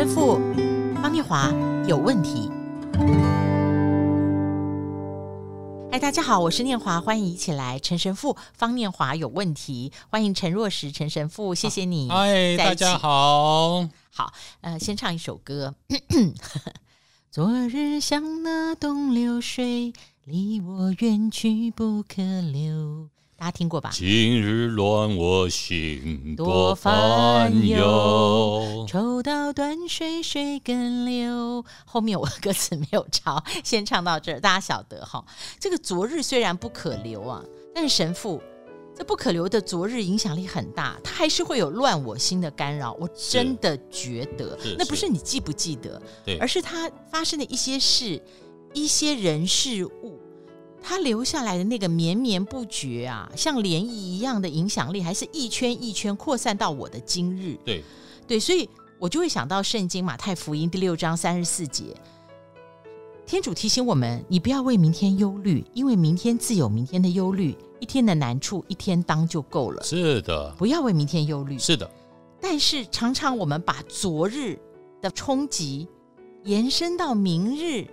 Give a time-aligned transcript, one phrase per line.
[0.00, 0.40] 神父
[1.02, 1.52] 方念华
[1.86, 2.50] 有问题。
[5.92, 7.78] 嗨，大家好，我是念华，欢迎一起来。
[7.78, 12.08] 陈神父方念华有问题，欢迎陈若石陈神父，谢谢你。
[12.08, 14.32] 嗨，大家好，好，
[14.62, 15.74] 呃，先唱一首歌。
[17.30, 19.92] 昨日像那东流水，
[20.24, 23.10] 离我远去不可留。
[23.40, 23.88] 大家听过吧？
[23.90, 28.84] 今日乱我心，多烦忧。
[28.86, 31.64] 抽刀断水，水更流。
[31.86, 35.24] 后面我歌词没有抄，先唱到这儿，大家晓得哈。
[35.58, 37.42] 这个昨日虽然不可留啊，
[37.74, 38.42] 但是神父。
[38.94, 42.92] 这不可留的昨日影响力很大，它还是会有乱我心的干扰。
[43.00, 45.98] 我真的觉得，那不是你记不记得，
[46.38, 48.22] 而是它发生的一些事、
[48.74, 50.20] 一些人事物，
[50.82, 57.56] 它留下来的那个绵绵不绝啊，像涟漪一样的影响力，还是一圈一圈扩散到我的今日。
[57.64, 57.82] 对
[58.26, 61.94] 对，所以我就会想到圣经马太福音第六章三十四节，
[63.26, 67.56] 天主提醒我们：你不要为明天忧虑，因为明天自有明天的忧虑。
[67.80, 69.82] 一天的难处，一天当就够了。
[69.82, 71.58] 是的，不要为明天忧虑。
[71.58, 71.90] 是的，
[72.38, 74.58] 但是常常我们把昨日
[75.00, 75.88] 的冲击
[76.44, 77.86] 延伸到明日，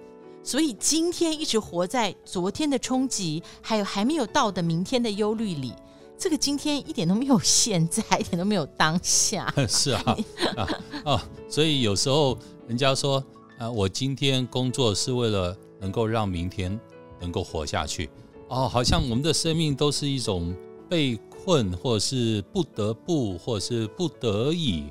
[0.48, 5.74] 所以今天一直活在昨天的冲击，还有还没有到的明天的忧虑里。
[6.18, 9.54] 这个今天一点都没有现在，一点都没有当下。
[9.68, 10.18] 是啊，
[11.04, 13.22] 啊，所以有时候人家说
[13.58, 16.80] 啊，我今天工作是为了能够让明天
[17.20, 18.10] 能够活下去。
[18.48, 20.56] 哦，好像我们的生命都是一种
[20.88, 24.86] 被困，或者是不得不，或者是不得已。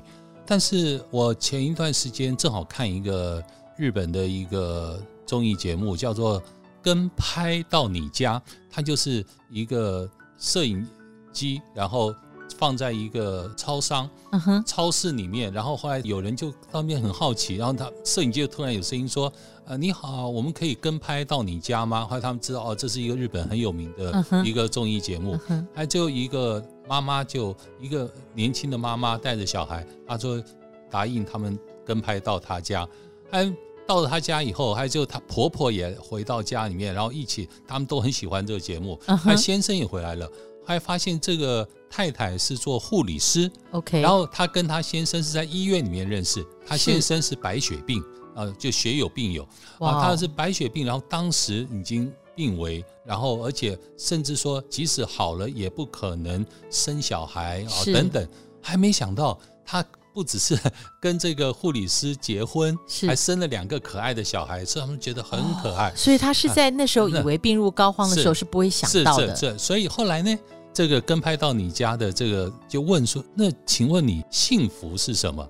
[0.45, 3.43] 但是我前一段时间正好看一个
[3.75, 6.41] 日本的一个综艺节目，叫做
[6.81, 8.39] 《跟拍到你家》，
[8.71, 10.83] 它就是一个摄影
[11.31, 12.15] 机，然后。
[12.57, 14.63] 放在一个超商、uh.
[14.65, 19.31] 超市里面，然后后来有人就当面很好奇，然后他摄影机就突然有声音说
[19.67, 25.37] ：“呃，你好，我们可以跟拍到你家吗？”后来他们知道哦，这是一个日本很有名的一个综艺节目。
[25.75, 25.85] 还、uh huh.
[25.85, 30.41] 就一个妈妈，就一个年轻的妈妈带着小孩，她说
[30.89, 32.87] 答应他们跟拍到她家。
[33.29, 33.53] 还
[33.87, 38.99] 到了她家以后，还就她婆婆也回到家里面，然后一起，他们都很喜欢这个节目。
[39.05, 39.37] 还、uh huh.
[39.37, 40.29] 先生也回来了。
[40.65, 48.03] 还发现这个太太是做护理师，OK，然后他跟他先生是在医院里面认识，他先生是白血病，
[48.35, 49.43] 呃，就血友病友，
[49.79, 58.27] 啊 Wow，他是白血病，然后当时已经病危，然后而且甚至说即使好了也不可能生小孩啊是等等，
[58.61, 59.81] 还没想到他
[60.17, 60.57] 不只是
[60.99, 70.35] 跟这个护理师结婚，是还生了两个可爱的小孩，所以他们觉得很可爱，哦、所以他是在那时候以为病入膏肓的时候是不会想到的，是是是，所以后来呢？
[70.73, 75.47] 这个跟拍到你家的这个就问说，那请问你幸福是什么？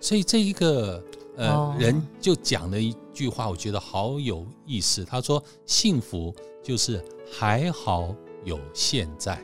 [0.00, 1.02] 所以这一个
[1.36, 5.04] 呃、哦、人就讲了一句话，我觉得好有意思。
[5.04, 8.14] 他说幸福就是还好
[8.44, 9.38] 有现在，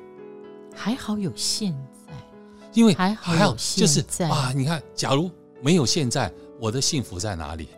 [0.75, 1.94] 还好有现在，
[2.75, 5.31] 因为还好有就是啊，你看，假如
[5.63, 6.31] 没有现在，
[6.61, 7.69] 我的幸福在哪里？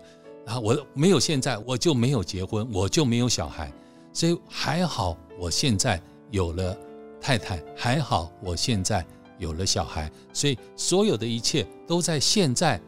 [0.45, 3.73] 然后我没有现在，我就没有结婚，我就没有小孩，
[4.12, 6.77] 所以还好我现在有了。
[7.19, 9.05] 太太还好，我现在
[9.39, 12.81] 有了小孩，所以所有的一切都在现在，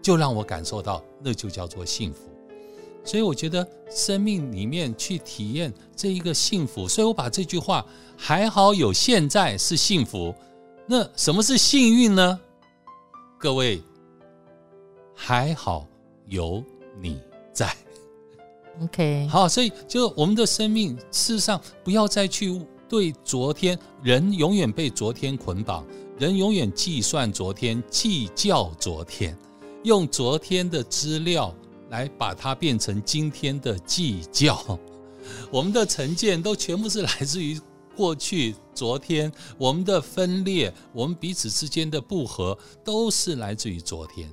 [0.00, 2.20] 就让我感受到，那就叫做幸福。
[3.02, 7.84] 所以我觉得生命里面去体验这一个幸福，所以我把这句话
[8.16, 10.32] “还好有现在”是幸福。
[10.92, 12.40] 那什么是幸运呢？
[13.38, 13.80] 各位，
[15.14, 15.86] 还好
[16.26, 16.64] 有
[17.00, 17.16] 你
[17.52, 17.72] 在。
[18.82, 22.60] OK，好，所以就我们的生命，事实上不要再去。
[22.88, 25.86] 对昨天，人永远被昨天捆绑，
[26.18, 29.38] 人永远计算昨天，计较昨天，
[29.84, 31.54] 用昨天的资料
[31.90, 34.76] 来把它变成今天的计较。
[35.52, 37.60] 我们的成见都全部是来自于
[38.00, 44.32] 过去、昨天，我们的分裂，我们彼此之间的不和，都是来自于昨天。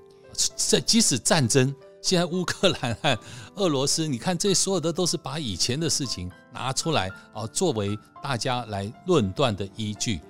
[0.55, 1.75] 这即使战争。
[2.01, 3.19] 现在乌克兰和
[3.55, 10.21] 俄罗斯，你看这所有的都是把以前的事情拿出来啊，作为大家来论断的依据。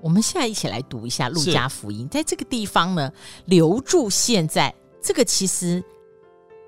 [0.00, 3.12] 我们现在一起来读一下《路加福音》，在这个地方呢，
[3.46, 4.72] 留住现在，
[5.02, 5.82] 这个其实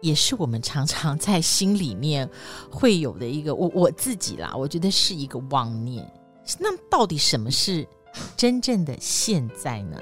[0.01, 2.29] 也是我们常常在心里面
[2.69, 6.11] 会有的一个，我我自己啦，我觉得是一个妄念。
[6.59, 7.87] 那到底什么是
[8.37, 10.01] 真正的现在呢？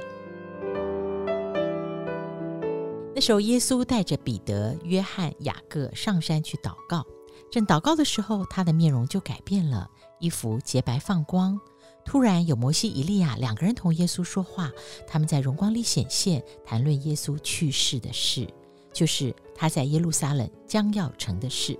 [3.14, 7.04] 那时候，耶稣带着彼得、约翰、雅各上山去祷告。
[7.50, 9.88] 正祷告的时候，他的面容就改变了，
[10.20, 11.58] 衣服洁白放光。
[12.04, 14.70] 突然有摩西、以利亚两个人同耶稣说话，
[15.06, 18.46] 他们在荣光里显现，谈论耶稣去世的事，
[18.92, 21.78] 就是他在耶路撒冷将要成的事。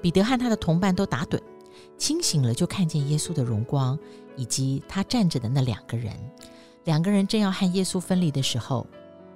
[0.00, 1.38] 彼得和他的同伴都打盹，
[2.02, 3.96] 清醒了就看见耶稣的荣光，
[4.34, 6.12] 以及他站着的那两个人。
[6.82, 8.84] 两个人正要和耶稣分离的时候，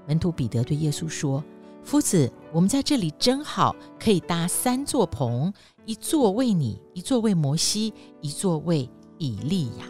[0.08, 1.44] 门徒彼得对耶稣说
[1.84, 5.54] ：“夫子，我们在这里真好，可以搭三座棚，
[5.84, 9.86] 一座为你，一座为摩西，一座为以利亚。”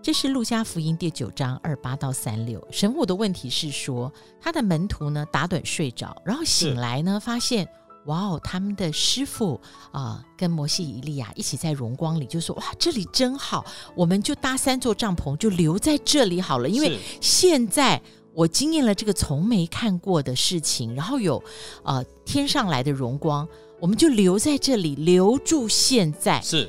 [0.00, 2.66] 这是路加福音第九章二八到三六。
[2.70, 7.68] 神父的问题是说，他的门徒呢打盹睡着，然后醒来呢，发现
[8.06, 9.60] 哇哦，他们的师傅
[9.90, 13.64] 啊、呃，跟摩西、以利亚一起在荣光里，就说哇，这里真好，
[13.94, 16.68] 我们就搭三座帐篷，就留在这里好了。
[16.68, 18.00] 因为现在
[18.34, 21.42] 我经验了这个从没看过的事情，然后有
[21.84, 23.46] 呃天上来的荣光，
[23.80, 26.40] 我们就留在这里，留住现在。
[26.40, 26.68] 是，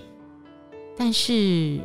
[0.97, 1.79] 但是。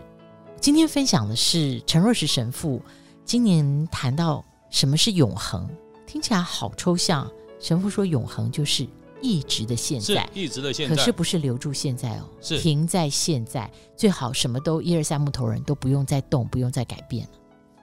[0.60, 2.82] 今天分享的是陈若石神父
[3.24, 5.70] 今年谈到什么是永恒，
[6.04, 7.30] 听起来好抽象。
[7.60, 8.84] 神父说，永恒就是
[9.20, 17.32] 一直的现在，一直的现在，可是不是留住现在哦，是停在现在，最好什么都一二三木头人都不用再动，不用再改变了。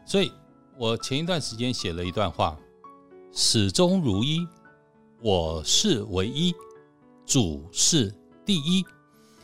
[0.05, 0.31] 所以
[0.77, 2.57] 我前一段时间写了一段话：
[3.33, 4.47] 始终如一，
[5.21, 6.53] 我是唯一，
[7.25, 8.13] 主是
[8.45, 8.85] 第一。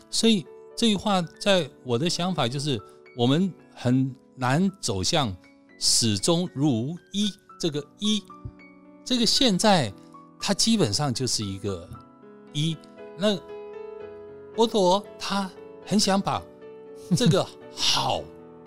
[0.10, 0.46] 所以
[0.76, 2.82] 这句话在我的想法就是。
[3.18, 5.36] 我们很难走向
[5.78, 7.30] 始终如一，
[7.60, 8.24] 这个一，
[9.04, 9.92] 这个现在，
[10.42, 11.88] 它基本上就是一个
[12.52, 12.76] 一。
[13.18, 13.38] 那
[14.56, 15.50] 波陀他
[15.86, 16.42] 很想把
[17.16, 18.22] 这个好，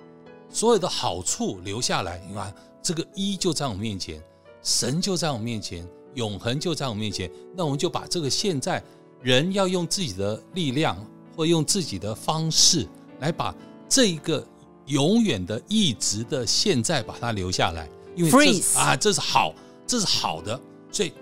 [0.49, 2.23] 所有的好处留下来。
[2.29, 4.23] 你看，这个一就在我面前，
[4.63, 7.31] 神就在我面前，永恒就在我面前。
[7.55, 8.83] 那我们就把这个现在，
[9.21, 10.97] 人要用自己的力量
[11.37, 12.89] 或用自己的方式
[13.21, 13.55] 来把。
[13.87, 14.45] 这一个
[14.87, 19.55] 永远的、一直的现在，把它留下来，因为这 Freeze 啊，这是好，
[19.87, 20.61] 这是好的，
[20.91, 21.13] 所以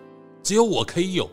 [0.43, 1.31] 只有我可以有，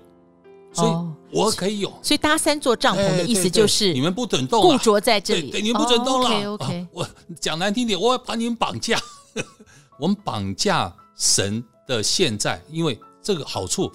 [0.74, 6.28] 所以我可以有，所以搭三座帐篷的意思就是你们不准动，固着在这里，对，对，你们不准动了。
[6.28, 7.08] OK OK，我
[7.40, 9.00] 讲难听点，我要把你们绑架，
[10.00, 13.92] 我们绑架神的现在，因为这个好处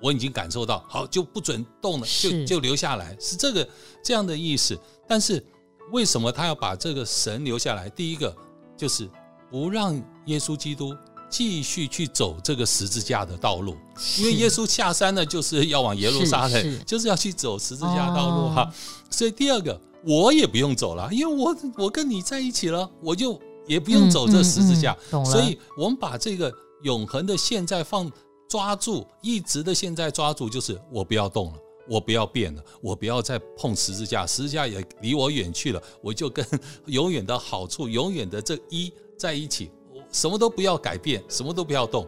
[0.00, 3.68] 我已经感受到，好就不准动了，就就留下来，是这个
[4.04, 4.78] 这样的意思，
[5.08, 5.44] 但是。
[5.90, 7.90] 为什么他要把这个神留下来？
[7.90, 8.34] 第一个
[8.78, 9.06] 就是
[9.50, 9.94] 不让
[10.24, 10.96] 耶稣基督
[11.32, 13.74] 继续去走这个十字架的道路，
[14.18, 18.70] 因为耶稣下山呢，就是要往耶路撒冷，就是要去走十字架道路哈。
[19.10, 24.94] 所以第二个，我也不用走了，因为我我跟你在一起了，我就也不用走这十字架。
[25.10, 26.52] 所以我们把这个
[26.82, 28.12] 永恒的现在放
[28.46, 31.54] 抓住，一直的现在抓住，就是我不要动了。
[31.88, 36.46] 我不要变了，我不要再碰十字架，十字架也离我远去了，我就跟
[36.86, 39.81] 永远的好处、永远的这一在一起，我
[40.12, 42.06] 什么都不要改变，什么都不要动，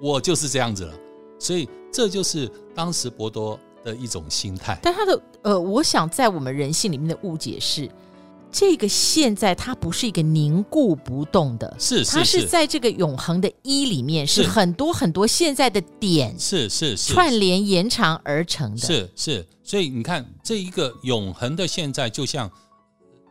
[0.00, 0.94] 我就是这样子了。
[1.38, 4.76] 所以这就是当时博多的一种心态。
[4.82, 7.88] 但他的呃，我想在我们人性里面的误解是。
[8.56, 19.44] 这个现在它不是一个凝固不动的，是，它是在这个永恒的一里面，是很多很多现在的点，是是是串联延长而成的，是是。
[19.64, 22.48] 所以你看，这一个永恒的现在，就像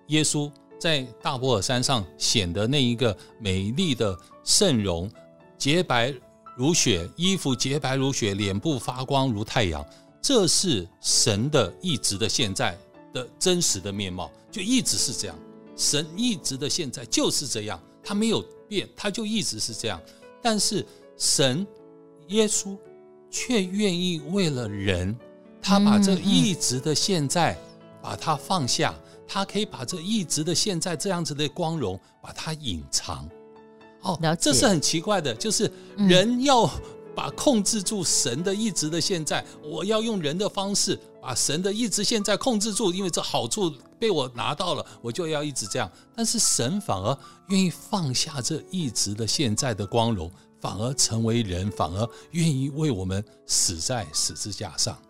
[0.08, 0.52] 耶稣
[0.84, 5.10] 在大伯尔山上显得那一个美丽的圣容，
[5.58, 6.14] 洁白
[6.58, 9.82] 如雪，衣服洁白如雪，脸部发光如太阳，
[10.22, 12.78] 这是神的一直的现在
[13.14, 14.30] 的真实的面貌。
[14.52, 15.40] 就一直是这样，
[15.78, 19.98] 神一直的现在就是这样，他没有变，他就一直是这样。
[20.42, 20.86] 但是
[21.18, 21.66] 神
[22.28, 22.78] 耶稣
[23.32, 25.18] 却愿意为了人，
[25.62, 27.58] 他把这一直的现在
[28.02, 28.94] 把它放下，
[29.28, 33.28] 他可以把这一直的现在这样子的光荣把它隐藏。
[34.02, 36.70] 哦，这是很奇怪的，就是人要
[37.16, 41.00] 把控制住神的一直的现在，我要用人的方式。
[41.22, 45.90] 把神的一直现在控制住，因为这好处被我拿到了，我就要一直这样。
[46.14, 55.02] 但是神反而愿意放下这一直的现在的光荣，反而成为人，反而愿意为我们死在十字架上。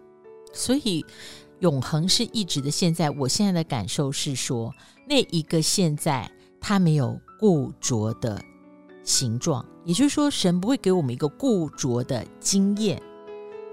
[0.53, 1.03] 所以
[1.63, 3.09] 永恒是一直的现在。
[3.09, 4.69] 我现在的感受是说，
[5.07, 6.29] 那一个现在
[6.59, 8.43] 它没有固着的
[9.01, 13.01] 形状，也就是说，神不会给我们一个固着的经验。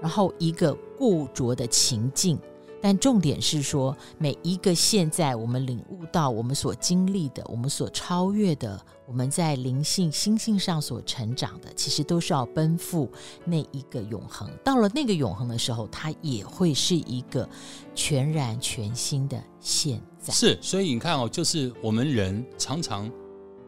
[0.01, 2.39] 然后一个固着的情境，
[2.81, 13.09] 但重点是说，每一个现在我们领悟到我们所经历的，我们所超越的，我们在灵性、心性上所成长的，其实都是要奔赴
[13.45, 14.49] 那一个永恒。
[14.63, 17.47] 到了那个永恒的时候，它也会是一个
[17.93, 20.33] 全然全新的现在。
[20.33, 23.09] 是，所以你看哦，就是我们人常常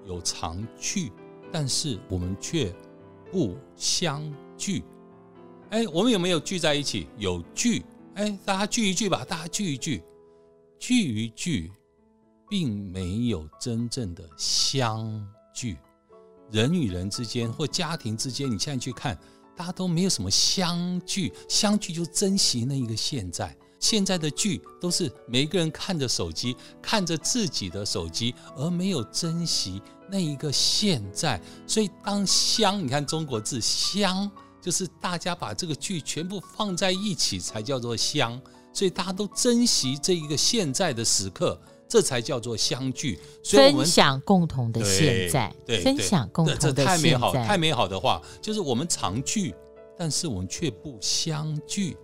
[0.07, 1.11] 有常聚，
[1.51, 2.73] 但是我们却
[3.31, 4.23] 不相
[4.57, 4.83] 聚。
[5.69, 7.07] 哎，我们有没有聚在一起？
[7.17, 7.83] 有聚。
[8.15, 10.03] 哎，大家聚一聚吧，大家聚一聚，
[10.77, 11.71] 聚一聚，
[12.47, 15.77] 并没有真正的相聚。
[16.51, 19.17] 人与人之间或家庭之间，你现在去看，
[19.57, 21.33] 大家都没有什么相聚。
[21.49, 23.55] 相聚就珍惜那一个现在。
[23.79, 31.41] 现在的聚都是每个人看着手机，看着自己的手机，而没有珍惜那一个现在。
[31.65, 34.29] 所以当相，你看中国字相。
[34.63, 38.39] 就是大家把这个剧全部放在一起，才叫做相，
[38.71, 43.19] 所以大家都珍惜这一个现在的时刻，这才叫做相聚。
[43.43, 49.53] 所以我们分享共同的现在，对，分享共同的现在，这太美好，太美好的话，就是我们常聚，
[49.97, 51.97] 但是我们却不相聚。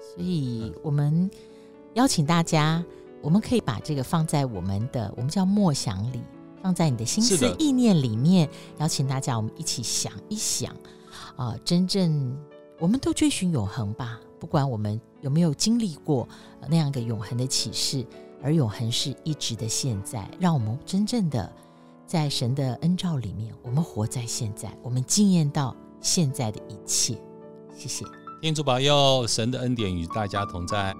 [0.00, 1.30] 所以我们
[1.92, 2.82] 邀请大家，
[3.20, 6.22] 我们可以把这个放在我们的，我们叫默想里，
[6.62, 10.74] 放在你的心思意念里面，邀请大家，我们一起想一想。
[11.36, 12.36] 啊、真正
[12.78, 16.28] 我们都追寻永恒吧，不管我们有没有经历过
[16.68, 18.06] 那样一个永恒的启示，
[18.42, 21.52] 而永恒是一直的现在，让我们真正的
[22.06, 27.18] 在神的恩照里面，我们活在现在，我们惊艳到现在的一切。
[27.76, 28.04] 谢谢，
[28.40, 30.94] 天主保佑，神的恩典与大家同在。